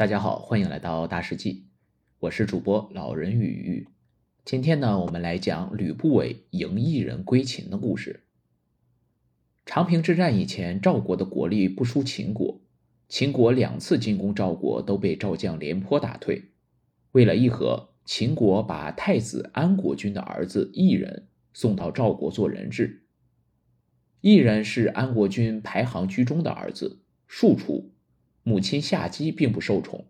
[0.00, 1.66] 大家好，欢迎来到大世纪，
[2.20, 3.86] 我是主播老人与鱼。
[4.46, 8.22] 今天呢，我们来讲吕不韦迎异人归秦的故事。
[9.66, 12.62] 长平之战以前，赵国的国力不输秦国，
[13.10, 16.44] 秦国两次进攻赵国都被赵将廉颇打退。
[17.12, 23.02] 为了议和，秦国把太子安国君的儿子异人送到赵国做人质。
[24.22, 27.92] 异人是安国君排行居中的儿子，庶出。
[28.50, 30.06] 母亲夏姬并不受宠，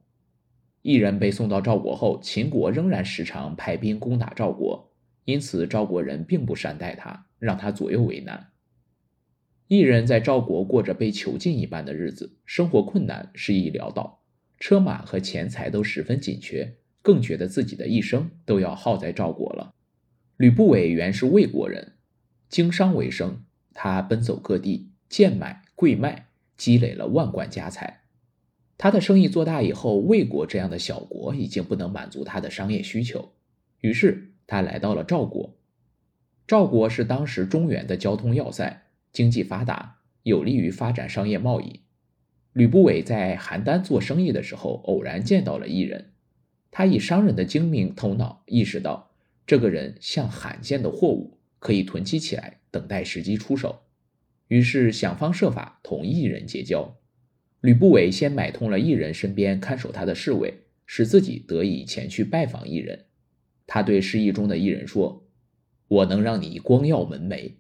[0.81, 4.95] 异人被送到赵国后，秦国仍然时常派兵攻打赵国，
[5.27, 8.53] 因此赵国人并不善待他，让他左右为难。
[9.67, 14.23] 异人在赵国过着被囚禁一般的日子，生活困难，失意潦倒，
[14.59, 19.75] 车马和钱财都十分紧缺，更觉得自己的一生都要耗在赵国了。
[20.39, 21.99] 吕不韦原是魏国人，
[22.49, 28.00] 经商为生，他奔走各地，贱买贵卖，积累了万贯家财。
[28.83, 33.31] 他的生意做大以后，魏国这样的小国已经不能满足他的商业需求，
[33.83, 35.55] 于是他来到了赵国。
[36.47, 41.81] 赵国是当时中原的交通要塞，经济发达，有利于发展商业贸易。
[42.55, 46.13] 吕不韦在邯郸做生意的时候，偶然见到了异人，
[46.71, 49.11] 他以商人的精明头脑意识到
[49.47, 53.83] 这个人像罕见的货物，可以囤积起来，等待时机出手，
[54.49, 56.97] 于是想方设法同异人结交。
[57.61, 63.07] 吕不韦先买通了异人身边看守他的侍卫，使自己得以前去拜访异人。
[63.67, 65.29] 他对失意中的异人说
[65.89, 67.53] ：“我能让你光耀门楣。”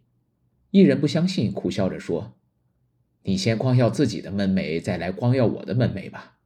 [0.73, 2.39] 异人不相信，苦笑着说
[3.25, 6.39] ：“你先光耀自己的门楣，再来光耀我的门楣吧。”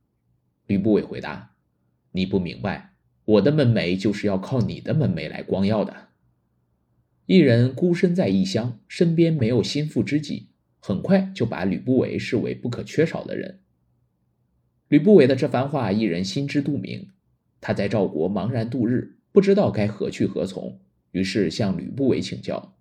[0.67, 1.55] 吕不韦回答
[2.13, 2.95] ：“你不明白，
[3.25, 6.09] 我的门楣就是要靠你的门楣来光耀的。”
[7.27, 10.49] 异人孤身在异乡，身边没有心腹知己。
[10.87, 13.61] 很快就把吕不韦视为不可缺少的人。
[14.89, 17.09] 吕不韦的这番话，一人心知肚明。
[17.59, 20.79] 他在赵国茫然度日，不知道该何去何从，
[21.13, 22.77] 于是向吕不韦请教。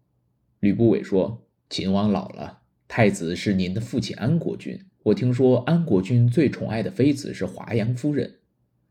[0.59, 4.77] 吕不韦说：“秦王老了，太子是您的父亲安国君。
[5.03, 8.39] 我听说安国君最宠爱的妃子是华阳夫人，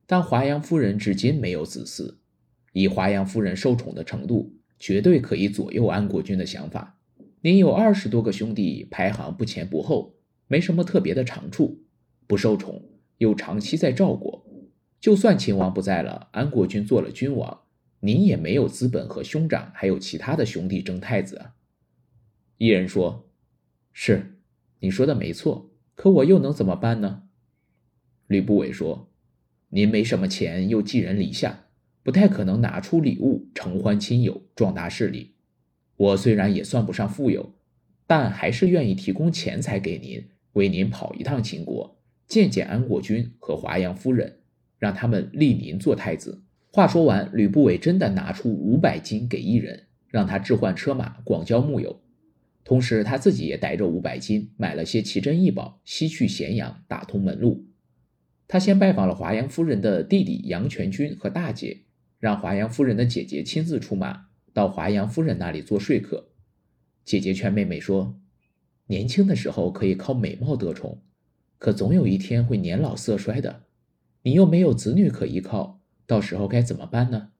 [0.06, 2.15] 但华阳夫人至今没有子嗣。
[2.72, 6.98] 以华阳夫人受宠的程度，绝对可以左右安国君的想法。”
[7.44, 10.14] 您有二十多个兄弟，排行不前不后，
[10.47, 11.82] 没什么特别的长处，
[12.28, 12.88] 不受宠，
[13.19, 14.47] 又长期在赵国。
[15.00, 17.62] 就算秦王不在了，安国君做了君王，
[17.98, 21.54] 您也没有资本和兄长还有其他的兄弟争太子啊。
[22.58, 23.28] 一人说
[23.92, 24.38] ：“是，
[24.78, 27.24] 你说的没错，可我又能怎么办呢？”
[28.28, 29.10] 吕不韦说
[29.70, 31.64] ：“您没什么钱，又寄人篱下，
[32.04, 35.34] 不太可能拿出礼物承欢亲友，壮大势力。”
[35.97, 37.54] 我虽然也算不上富有，
[38.06, 44.41] 但还是愿意提供钱财给您，为您跑一趟秦国，见见安国君和华阳夫人，
[44.78, 46.42] 让他们立您做太子。
[46.72, 52.00] 话说完，吕不韦真的拿出五百金给一人，让他置换车马，广交木友。
[52.64, 57.66] 同时，他自己也带着五百金，买了些奇珍异宝，西去咸阳，打通门路。
[58.48, 61.82] 他先拜访了华阳夫人的弟弟杨全军和大姐，
[62.19, 64.26] 让华阳夫人的姐姐亲自出马。
[64.52, 66.28] 到华阳夫人那里做说客，
[67.04, 68.20] 姐姐劝妹妹说
[68.88, 71.02] ：“年轻的时候可以靠美貌得宠，
[71.58, 73.64] 可总有一天会年老色衰的。
[74.22, 77.30] 你又没有子女可依靠，到时候该怎么办呢？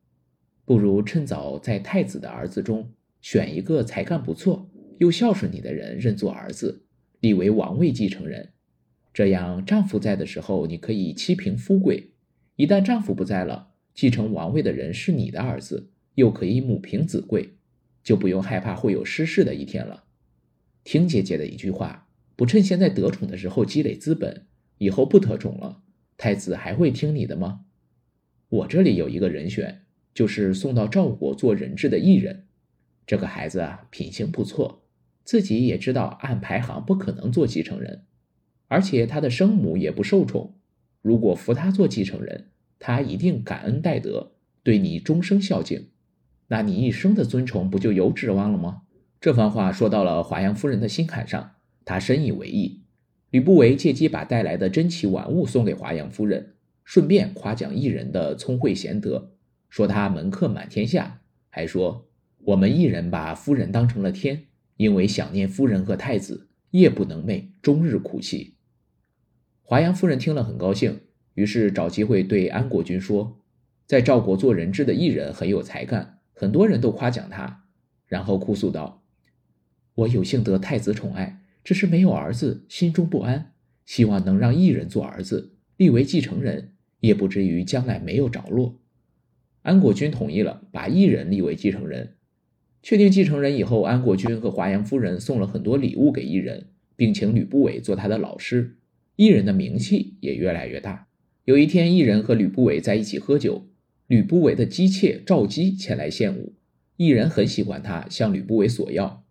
[0.65, 6.87] 不如趁早在太子的儿子中选一个才干不错又孝顺你的人认作儿子，
[7.21, 8.53] 立为王位继承人。
[9.13, 12.13] 这样丈夫在的时候，你可以妻凭夫贵；
[12.57, 17.55] 一旦丈夫不在了，继承王位的人是你的儿子。”又可以母凭子贵，
[18.03, 20.05] 就不用害怕会有失势的一天了。
[20.85, 24.47] 听姐姐的一句话，不趁现在得宠的时候积累资本，
[24.79, 25.83] 以后不得宠了，
[26.17, 27.67] 太子还会听你的吗？
[28.49, 32.47] 我这里有一个人选，就是送到赵国做人质的异人。
[33.07, 34.85] 这个孩子啊，品行不错，
[35.25, 38.05] 自己也知道按排行不可能做继承人，
[38.69, 40.59] 而且他的生母也不受宠。
[41.01, 44.33] 如果扶他做继承人，他一定感恩戴德，
[44.63, 45.89] 对你终生孝敬。
[46.49, 48.83] 那你一生的尊崇不就有指望了吗？
[49.21, 51.53] 这番话说到了华阳夫人的心坎上，
[51.85, 52.83] 她深以为意。
[53.31, 56.55] 吕不韦借机把带来的珍奇玩物送给华阳夫人，
[56.85, 59.33] 顺便夸奖异人的聪慧贤德，
[59.71, 64.43] 说他门客满天下，还说我们异人把夫人当成了天，
[64.77, 68.57] 因为想念夫人和太子，夜不能寐，终日哭泣。
[69.63, 71.01] 华阳夫人听了很高兴，
[71.35, 73.41] 于是找机会对安国君说，
[73.87, 76.19] 在赵国做人质的异人很有才干。
[76.33, 77.65] 很多人都夸奖他，
[78.07, 79.03] 然后哭诉道
[79.95, 83.53] ：“我有幸得太子宠爱，只是没有儿子，心中不安，
[83.85, 88.79] 希望能让异人做儿子，立为继承人，也不至于将来没有着落。
[89.63, 92.17] 安国君同意了，把异人立为继承人。
[92.83, 98.79] 确定继承人以后，安国君和华阳夫人送了很多礼物给异人，并请吕不韦做他的老师。
[99.15, 101.07] 异人的名气也越来越大。
[101.45, 103.69] 有一天，异人和吕不韦在一起喝酒，
[104.13, 106.53] 吕不韦的姬妾赵姬前来献舞，
[106.99, 109.25] 异人很喜欢她，向吕不韦索要。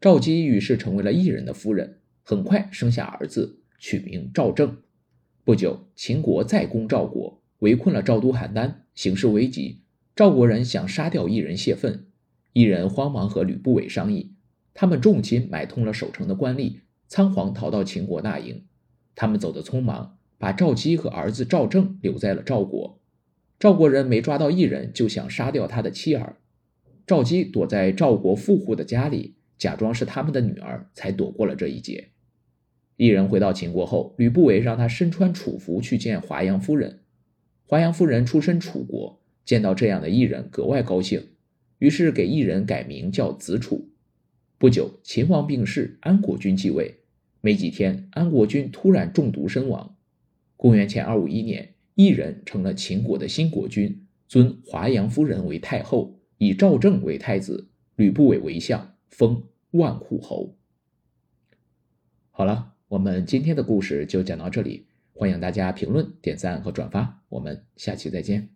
[0.00, 4.78] 赵姬于是成为了异人的夫人，很快生下儿子，取名赵正。
[5.44, 9.82] 不久，秦国再攻赵国，围困了赵都邯郸，形势危急。
[10.16, 12.06] 赵国人想杀掉异人泄愤。
[12.54, 14.32] 一人慌忙和吕不韦商议，
[14.72, 16.76] 他们重金买通了守城的官吏，
[17.06, 18.64] 仓皇逃到秦国大营。
[19.14, 22.98] 他们走得匆忙，把赵姬和儿子赵正留在了赵国。
[23.62, 26.34] 赵国人没抓到异人，就想杀掉他的妻儿。
[27.06, 32.08] 赵姬躲在赵国富户的家里，假装是他们的女儿，才躲过了这一劫。
[32.96, 37.02] 异人回到秦国后，吕不韦让他身穿楚服去见华阳夫人。
[37.64, 41.28] 华阳夫人出身楚国，见到这样的异人，格外高兴。
[41.78, 43.90] 于是给异人改名叫子楚。
[44.58, 46.96] 不久，秦王病逝，安国君继位。
[47.40, 49.94] 没几天，安国君突然中毒身亡。
[50.56, 59.42] 公元前二五一年，一人成了秦国的新国君，尊华阳夫人为太后，以赵正为太子，吕不韦为相，封
[59.72, 60.56] 万户侯。
[62.30, 68.48] 好了，我们今天的故事就讲到这里，欢迎大家评论、点赞和转发，我们下期再见。